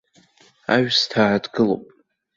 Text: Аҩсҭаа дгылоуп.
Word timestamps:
Аҩсҭаа 0.73 1.37
дгылоуп. 1.43 1.83